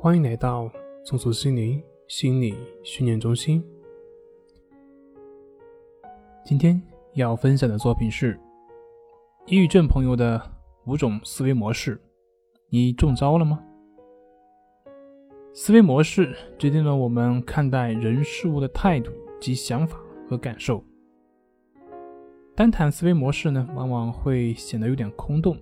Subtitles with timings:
[0.00, 0.70] 欢迎来到
[1.02, 3.60] 松鼠心灵心理训练中心。
[6.44, 6.80] 今天
[7.14, 8.38] 要分享的作品是
[9.46, 10.40] 抑郁症朋友的
[10.86, 12.00] 五种思维模式，
[12.68, 13.60] 你中招了吗？
[15.52, 19.10] 思维模式决定了我们看待人事物的态度
[19.40, 19.98] 及想法
[20.30, 20.80] 和感受。
[22.54, 25.58] 单谈思维模式呢，往往会显得有点空洞，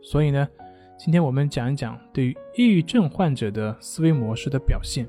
[0.00, 0.48] 所以呢，
[0.98, 5.06] 今天我们讲一讲对于抑郁症患者的思维模式的表现。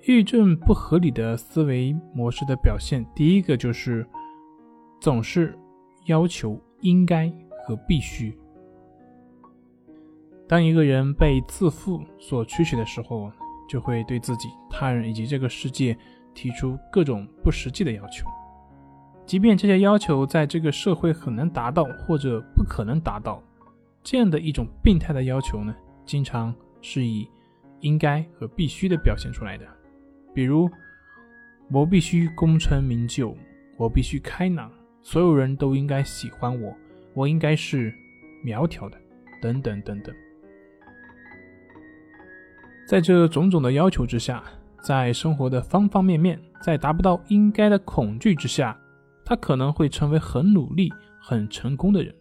[0.00, 4.06] 抑郁症不合理的思维模式的表现，第一个就是
[4.98, 5.56] 总是
[6.06, 7.30] 要求应该
[7.64, 8.36] 和必须。
[10.48, 13.30] 当一个人被自负所驱使的时候，
[13.68, 15.96] 就会对自己、他人以及这个世界
[16.32, 18.26] 提出各种不实际的要求。
[19.26, 23.40] 即便这些要求在这个社会很难达到或者不可能达到，
[24.02, 25.74] 这样的一种病态的要求呢，
[26.04, 27.28] 经常是以
[27.80, 29.66] 应该和必须的表现出来的。
[30.34, 30.68] 比如，
[31.70, 33.36] 我必须功成名就，
[33.76, 34.70] 我必须开朗，
[35.02, 36.76] 所有人都应该喜欢我，
[37.14, 37.94] 我应该是
[38.42, 38.98] 苗条的，
[39.40, 40.14] 等等等等。
[42.88, 44.42] 在这种种的要求之下，
[44.82, 48.78] 在生活的方方面面，在达不到应该的恐惧之下。
[49.24, 52.12] 他可能会成为很努力、很成功的人，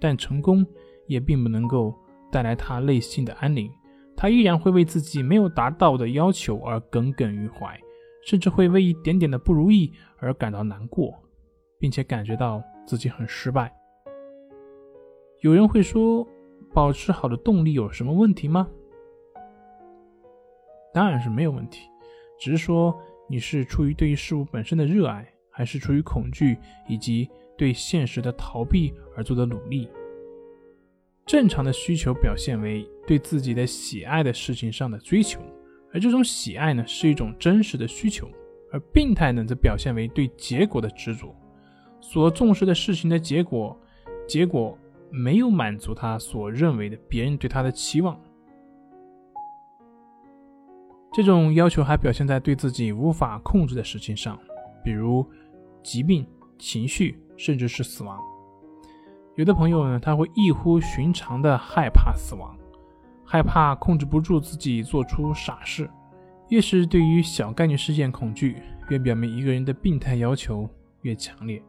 [0.00, 0.66] 但成功
[1.06, 1.94] 也并不能够
[2.30, 3.70] 带来他内心的安宁。
[4.16, 7.78] 他依然会为自己没有达到的要求而耿耿于怀，
[8.24, 11.12] 甚至会为一点点的不如意而感到难过，
[11.78, 13.72] 并且感觉到自己很失败。
[15.40, 16.26] 有人会说，
[16.72, 18.68] 保持好的动力有什么问题吗？
[20.92, 21.88] 当然是没有问题，
[22.38, 22.96] 只是说
[23.28, 25.26] 你是出于对于事物本身的热爱。
[25.54, 26.56] 还是出于恐惧
[26.88, 29.86] 以及对现实的逃避而做的努力。
[31.24, 35.40] 正常的需求表现为对自己的喜爱的事情上的追求，
[35.92, 38.26] 而这种喜爱呢是一种真实的需求；
[38.72, 41.34] 而病态呢则表现为对结果的执着，
[42.00, 43.78] 所重视的事情的结果，
[44.26, 44.76] 结果
[45.10, 48.20] 没有满足他所认为的别人对他的期望。
[51.12, 54.38] 这种要求还表现在对自己无法控制的事情上，
[54.84, 55.26] 比如。
[55.84, 56.24] 疾病、
[56.60, 58.16] 情绪，甚至是死亡。
[59.34, 62.54] 有的朋友呢，他会异乎寻常的害怕死亡，
[63.24, 65.88] 害怕控制不住自己做出傻事。
[66.48, 68.56] 越是对于小概率事件恐惧，
[68.90, 70.68] 越表明一个人的病态要求
[71.00, 71.62] 越强烈。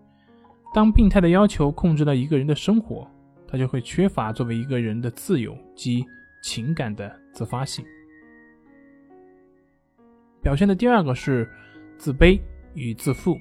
[0.73, 3.07] 当病态的要求控制了一个人的生活，
[3.47, 6.05] 他就会缺乏作为一个人的自由及
[6.43, 7.85] 情感的自发性。
[10.41, 11.49] 表现的第二个是
[11.97, 12.41] 自卑
[12.73, 13.37] 与自负。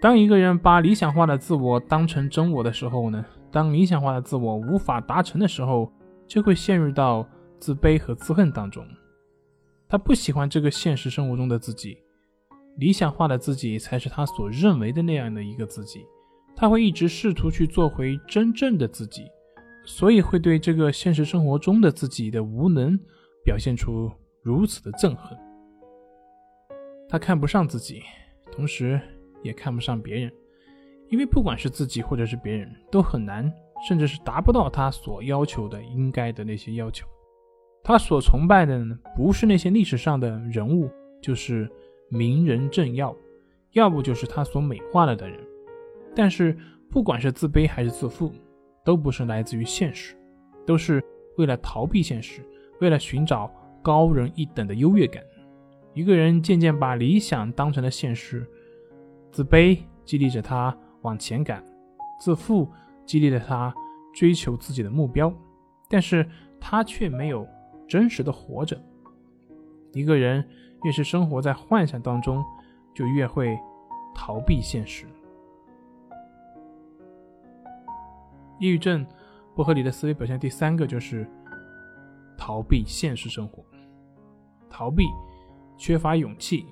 [0.00, 3.24] 当一个人把理想化的自我当成真我的时候呢？
[3.50, 5.90] 当理想化的自我无法达成的时候，
[6.26, 7.26] 就会陷入到
[7.58, 8.86] 自卑和自恨当中。
[9.88, 11.98] 他不喜欢这个现实生活中的自己，
[12.76, 16.04] 理想化的自己才是他所认为的那样的一个自己。
[16.54, 19.26] 他会一直试图去做回真正的自己，
[19.84, 22.96] 所以会对这个现实生活中的自己的无能
[23.42, 25.36] 表现出如此的憎恨。
[27.08, 28.02] 他看不上自己，
[28.52, 29.00] 同时。
[29.42, 30.32] 也看不上别人，
[31.08, 33.52] 因为不管是自己或者是别人，都很难，
[33.86, 37.06] 甚至是达不到他所要求的应该的那些要求。
[37.82, 40.90] 他所崇拜的呢，不是那些历史上的人物，
[41.22, 41.70] 就是
[42.10, 43.14] 名人政要，
[43.72, 45.38] 要不就是他所美化了的人。
[46.14, 46.56] 但是，
[46.90, 48.32] 不管是自卑还是自负，
[48.84, 50.14] 都不是来自于现实，
[50.66, 51.02] 都是
[51.36, 52.42] 为了逃避现实，
[52.80, 53.50] 为了寻找
[53.80, 55.22] 高人一等的优越感。
[55.94, 58.46] 一个人渐渐把理想当成了现实。
[59.38, 61.64] 自卑激励着他往前赶，
[62.18, 62.68] 自负
[63.06, 63.72] 激励着他
[64.12, 65.32] 追求自己的目标，
[65.88, 66.28] 但是
[66.58, 67.46] 他却没有
[67.86, 68.76] 真实的活着。
[69.92, 70.44] 一个人
[70.82, 72.44] 越是生活在幻想当中，
[72.92, 73.56] 就越会
[74.12, 75.06] 逃避现实。
[78.58, 79.06] 抑郁症
[79.54, 81.24] 不合理的思维表现第三个就是
[82.36, 83.64] 逃避现实生活，
[84.68, 85.04] 逃避、
[85.76, 86.66] 缺乏勇气、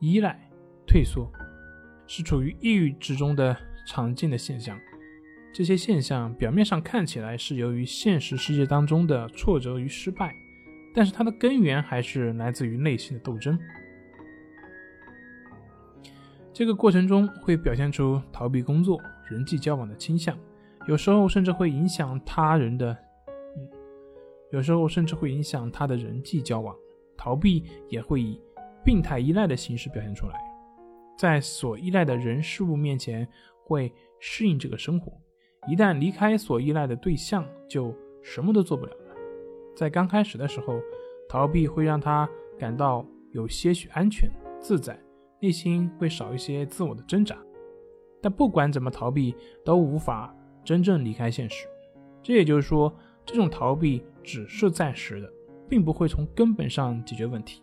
[0.00, 0.38] 依赖、
[0.86, 1.26] 退缩。
[2.12, 4.76] 是处于抑郁之中的常见的现象。
[5.52, 10.34] 这些现象表面上看起来是由于现实世界当中的挫折与失败，
[10.92, 13.56] 但是它的根源还是来自于内心的斗争。
[16.52, 20.36] 这个过程中会表现出逃避工作、人际交往的倾向，
[20.88, 22.96] 有时候甚至会影响他人的，
[24.50, 26.74] 有时候甚至会影响他的人际交往。
[27.16, 28.40] 逃避也会以
[28.84, 30.49] 病态依赖的形式表现出来。
[31.20, 33.28] 在所依赖的人事物面前，
[33.66, 35.12] 会适应这个生活；
[35.70, 39.14] 一旦离开所依赖的对象，就什么都做不了了。
[39.76, 40.80] 在刚开始的时候，
[41.28, 42.26] 逃避会让他
[42.58, 44.30] 感到有些许安全
[44.62, 44.98] 自在，
[45.42, 47.36] 内心会少一些自我的挣扎。
[48.22, 50.34] 但不管怎么逃避，都无法
[50.64, 51.66] 真正离开现实。
[52.22, 52.90] 这也就是说，
[53.26, 55.30] 这种逃避只是暂时的，
[55.68, 57.62] 并不会从根本上解决问题。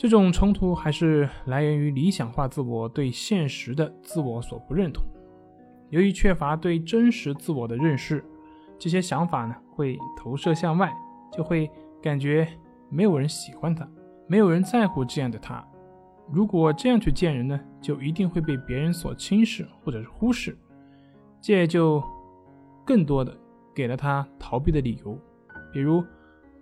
[0.00, 5.04] 这种冲突还是来源于理想化自我对现实的自我所不认同。
[5.90, 8.24] 由于缺乏对真实自我的认识，
[8.78, 10.90] 这些想法呢会投射向外，
[11.30, 11.70] 就会
[12.00, 12.48] 感觉
[12.88, 13.86] 没有人喜欢他，
[14.26, 15.62] 没有人在乎这样的他。
[16.32, 20.56] 如果这样去见人呢，就一定会被别人所轻视或者是忽视，
[21.42, 22.02] 这也就
[22.86, 23.36] 更多的
[23.74, 25.18] 给了他逃避的理由，
[25.70, 26.02] 比如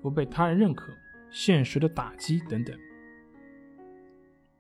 [0.03, 0.93] 不被他人认可、
[1.31, 2.77] 现实的打击等等。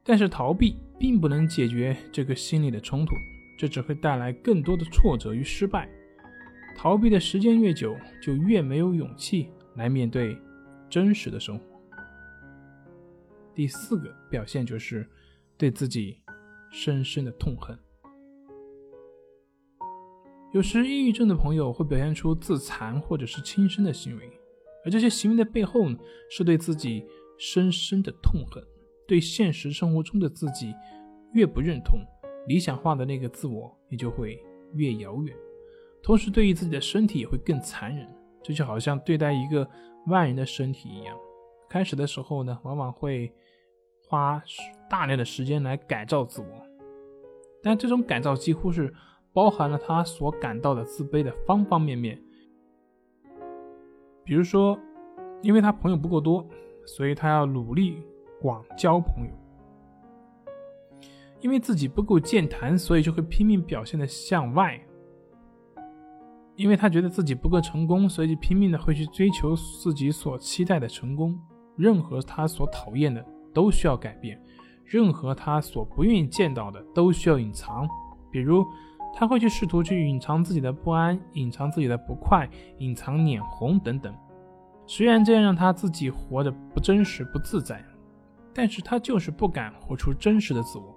[0.08, 3.14] 但是逃避并不能解决这个心理的冲突，
[3.58, 5.86] 这只会带来更多的挫折与失败。
[6.74, 10.34] 逃避的时间越久，就越没有勇气来面对
[10.88, 11.64] 真实的生活。
[13.54, 15.06] 第四个表现就是
[15.58, 16.18] 对自己
[16.72, 17.78] 深深的痛恨。
[20.54, 24.30] 有时，抑郁症的朋友会表现出自残或者是轻生的行为，
[24.86, 25.98] 而这些行为的背后呢，
[26.30, 27.04] 是对自己
[27.36, 28.64] 深深的痛恨，
[29.08, 30.72] 对现实生活中的自己
[31.32, 31.98] 越不认同，
[32.46, 34.40] 理想化的那个自我也就会
[34.74, 35.36] 越遥远。
[36.00, 38.06] 同时，对于自己的身体也会更残忍，
[38.40, 39.68] 这就好像对待一个
[40.06, 41.16] 万人的身体一样。
[41.68, 43.32] 开始的时候呢，往往会。
[44.10, 44.42] 花
[44.88, 46.46] 大量的时间来改造自我，
[47.62, 48.90] 但这种改造几乎是
[49.34, 52.18] 包含了他所感到的自卑的方方面面。
[54.24, 54.78] 比如说，
[55.42, 56.48] 因为他朋友不够多，
[56.86, 58.02] 所以他要努力
[58.40, 59.30] 广交朋友；
[61.40, 64.78] 因为自己不够健谈，所以就会拼命表现的向外；
[66.56, 71.38] 因为他觉得自己不够成功，所以就拼命的会去追求自己所期待的成功。
[71.76, 73.24] 任何他所讨厌的。
[73.54, 74.40] 都需要改变，
[74.84, 77.88] 任何他所不愿意见到的都需要隐藏。
[78.30, 78.64] 比如，
[79.12, 84.14] 他会去试图去隐藏自己的不安，隐藏自己的不快，隐藏脸红等等。
[84.86, 87.82] 虽然这样让他自己活得不真实、不自在，
[88.54, 90.94] 但是他就是不敢活出真实的自我。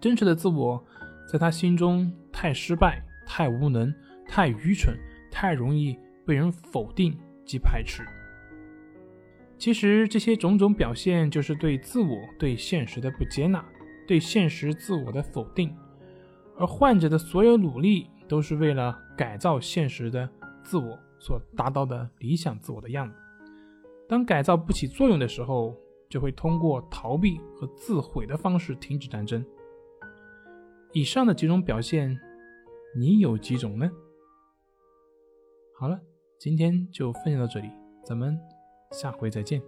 [0.00, 0.82] 真实的自我
[1.30, 3.92] 在他心中太失败、太无能、
[4.26, 4.96] 太愚蠢、
[5.30, 8.06] 太容易被人否定及排斥。
[9.58, 13.64] 其实这些种种表现，就是对自我、对现实的不接纳，
[14.06, 15.76] 对现实自我的否定。
[16.56, 20.28] 而患者的所有努力，都是为了改造现实的
[20.62, 23.16] 自我所达到的理想自我的样子。
[24.08, 25.76] 当改造不起作用的时候，
[26.08, 29.44] 就会通过逃避和自毁的方式停止战争。
[30.92, 32.18] 以上的几种表现，
[32.96, 33.90] 你有几种呢？
[35.78, 36.00] 好了，
[36.38, 37.68] 今天就分享到这里，
[38.04, 38.38] 咱们。
[38.92, 39.60] 下回再见。